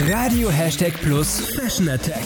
Radio 0.00 0.50
Hashtag 0.50 0.92
Plus 1.02 1.40
Fashion 1.54 1.88
Attack. 1.88 2.24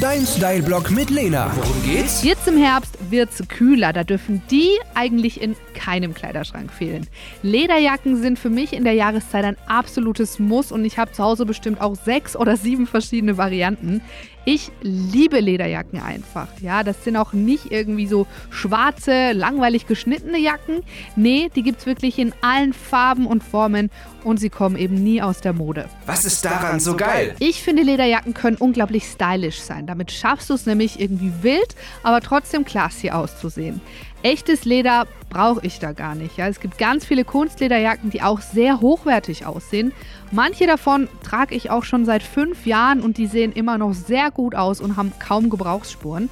Dein 0.00 0.26
Style-Blog 0.26 0.90
mit 0.90 1.08
Lena. 1.08 1.52
Worum 1.54 1.82
geht's? 1.84 2.24
Jetzt 2.24 2.48
im 2.48 2.56
Herbst 2.56 2.99
wird's 3.10 3.42
kühler. 3.48 3.92
Da 3.92 4.04
dürfen 4.04 4.42
die 4.50 4.70
eigentlich 4.94 5.40
in 5.40 5.56
keinem 5.74 6.14
Kleiderschrank 6.14 6.72
fehlen. 6.72 7.06
Lederjacken 7.42 8.16
sind 8.16 8.38
für 8.38 8.50
mich 8.50 8.72
in 8.72 8.84
der 8.84 8.94
Jahreszeit 8.94 9.44
ein 9.44 9.56
absolutes 9.66 10.38
Muss 10.38 10.72
und 10.72 10.84
ich 10.84 10.98
habe 10.98 11.12
zu 11.12 11.22
Hause 11.22 11.46
bestimmt 11.46 11.80
auch 11.80 11.94
sechs 11.94 12.36
oder 12.36 12.56
sieben 12.56 12.86
verschiedene 12.86 13.36
Varianten. 13.36 14.02
Ich 14.46 14.72
liebe 14.80 15.38
Lederjacken 15.38 16.00
einfach. 16.00 16.48
Ja, 16.60 16.82
das 16.82 17.04
sind 17.04 17.16
auch 17.16 17.34
nicht 17.34 17.70
irgendwie 17.70 18.06
so 18.06 18.26
schwarze, 18.48 19.32
langweilig 19.32 19.86
geschnittene 19.86 20.38
Jacken. 20.38 20.80
Nee, 21.14 21.50
die 21.54 21.62
gibt 21.62 21.80
es 21.80 21.86
wirklich 21.86 22.18
in 22.18 22.32
allen 22.40 22.72
Farben 22.72 23.26
und 23.26 23.44
Formen 23.44 23.90
und 24.24 24.38
sie 24.40 24.48
kommen 24.48 24.76
eben 24.76 24.94
nie 24.94 25.20
aus 25.20 25.42
der 25.42 25.52
Mode. 25.52 25.88
Was 26.06 26.24
ist 26.24 26.44
daran 26.44 26.80
so 26.80 26.96
geil? 26.96 27.34
Ich 27.38 27.62
finde, 27.62 27.82
Lederjacken 27.82 28.32
können 28.32 28.56
unglaublich 28.56 29.04
stylisch 29.04 29.60
sein. 29.60 29.86
Damit 29.86 30.10
schaffst 30.10 30.48
du 30.48 30.54
es 30.54 30.64
nämlich 30.64 30.98
irgendwie 30.98 31.32
wild, 31.42 31.76
aber 32.02 32.20
trotzdem 32.22 32.64
classy 33.00 33.10
auszusehen. 33.10 33.80
Echtes 34.22 34.64
Leder 34.64 35.06
brauche 35.30 35.64
ich 35.64 35.78
da 35.78 35.92
gar 35.92 36.14
nicht. 36.14 36.36
Ja. 36.36 36.48
Es 36.48 36.60
gibt 36.60 36.76
ganz 36.76 37.06
viele 37.06 37.24
Kunstlederjacken, 37.24 38.10
die 38.10 38.20
auch 38.20 38.40
sehr 38.40 38.80
hochwertig 38.80 39.46
aussehen. 39.46 39.92
Manche 40.30 40.66
davon 40.66 41.08
trage 41.22 41.54
ich 41.54 41.70
auch 41.70 41.84
schon 41.84 42.04
seit 42.04 42.22
fünf 42.22 42.66
Jahren 42.66 43.00
und 43.00 43.16
die 43.16 43.26
sehen 43.26 43.52
immer 43.52 43.78
noch 43.78 43.94
sehr 43.94 44.30
gut 44.30 44.54
aus 44.54 44.80
und 44.80 44.96
haben 44.96 45.12
kaum 45.18 45.48
Gebrauchsspuren. 45.48 46.28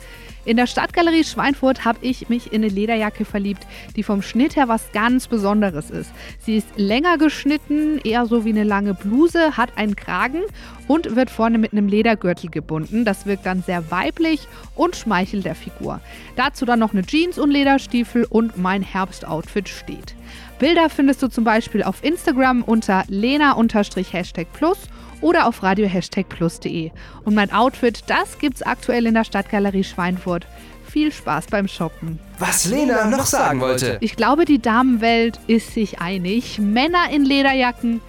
In 0.49 0.57
der 0.57 0.67
Stadtgalerie 0.67 1.25
Schweinfurt 1.25 1.85
habe 1.85 1.99
ich 2.01 2.31
mich 2.31 2.55
in 2.55 2.63
eine 2.63 2.73
Lederjacke 2.73 3.27
verliebt, 3.27 3.67
die 3.97 4.03
vom 4.03 4.23
Schnitt 4.23 4.57
her 4.57 4.67
was 4.67 4.93
ganz 4.93 5.29
Besonderes 5.29 5.91
ist. 5.91 6.11
Sie 6.39 6.57
ist 6.57 6.69
länger 6.77 7.19
geschnitten, 7.19 7.99
eher 7.99 8.25
so 8.25 8.47
wie 8.47 8.49
eine 8.49 8.65
lange 8.65 8.95
Bluse, 8.95 9.59
hat 9.59 9.77
einen 9.77 9.95
Kragen 9.95 10.41
und 10.87 11.17
wird 11.17 11.29
vorne 11.29 11.59
mit 11.59 11.73
einem 11.73 11.87
Ledergürtel 11.87 12.49
gebunden. 12.49 13.05
Das 13.05 13.27
wirkt 13.27 13.45
dann 13.45 13.63
sehr 13.63 13.91
weiblich 13.91 14.49
und 14.75 14.97
schmeichelt 14.97 15.45
der 15.45 15.55
Figur. 15.55 16.01
Dazu 16.37 16.65
dann 16.65 16.79
noch 16.79 16.95
eine 16.95 17.05
Jeans 17.05 17.39
und 17.39 17.51
Lederstiefel 17.51 18.25
und 18.25 18.57
mein 18.57 18.81
Herbstoutfit 18.93 19.69
steht. 19.69 20.15
Bilder 20.59 20.91
findest 20.91 21.23
du 21.23 21.29
zum 21.29 21.45
Beispiel 21.45 21.83
auf 21.83 22.03
Instagram 22.03 22.63
unter 22.63 23.05
lena-plus 23.09 24.79
oder 25.21 25.47
auf 25.47 25.63
radio-plus.de. 25.63 26.91
Und 27.25 27.35
mein 27.35 27.53
Outfit, 27.53 28.05
das 28.07 28.39
gibt's 28.39 28.63
aktuell 28.63 29.07
in 29.07 29.15
der 29.15 29.25
Stadtgalerie 29.25 29.85
Schweinfurt. 29.85 30.47
Viel 30.89 31.13
Spaß 31.13 31.47
beim 31.47 31.69
Shoppen. 31.69 32.19
Was 32.39 32.65
Lena 32.65 33.07
noch 33.07 33.27
sagen 33.27 33.61
wollte. 33.61 33.99
Ich 34.01 34.17
glaube, 34.17 34.47
die 34.47 34.61
Damenwelt 34.61 35.39
ist 35.47 35.75
sich 35.75 36.01
einig. 36.01 36.59
Männer 36.59 37.11
in 37.13 37.25
Lederjacken, 37.25 38.01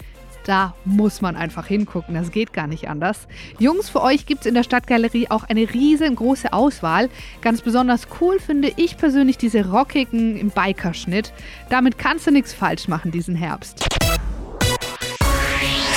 da 0.50 0.74
muss 0.84 1.20
man 1.20 1.36
einfach 1.36 1.68
hingucken, 1.68 2.16
das 2.16 2.32
geht 2.32 2.52
gar 2.52 2.66
nicht 2.66 2.88
anders. 2.88 3.28
Jungs, 3.60 3.88
für 3.88 4.02
euch 4.02 4.26
gibt 4.26 4.40
es 4.40 4.46
in 4.46 4.54
der 4.54 4.64
Stadtgalerie 4.64 5.28
auch 5.30 5.44
eine 5.44 5.60
riesengroße 5.72 6.52
Auswahl. 6.52 7.08
Ganz 7.40 7.62
besonders 7.62 8.08
cool 8.20 8.40
finde 8.40 8.72
ich 8.74 8.96
persönlich 8.96 9.38
diese 9.38 9.70
rockigen 9.70 10.36
im 10.36 10.50
Bikerschnitt. 10.50 11.32
Damit 11.68 11.98
kannst 11.98 12.26
du 12.26 12.32
nichts 12.32 12.52
falsch 12.52 12.88
machen 12.88 13.12
diesen 13.12 13.36
Herbst. 13.36 13.86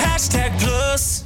Hashtag 0.03 0.51
Plus. 0.59 1.25